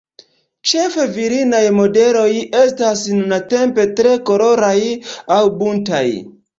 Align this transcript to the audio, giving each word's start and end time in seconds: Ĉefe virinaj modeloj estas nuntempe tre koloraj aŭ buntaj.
Ĉefe 0.69 1.05
virinaj 1.17 1.59
modeloj 1.81 2.25
estas 2.63 3.05
nuntempe 3.21 3.89
tre 4.03 4.19
koloraj 4.33 4.75
aŭ 5.41 5.43
buntaj. 5.65 6.07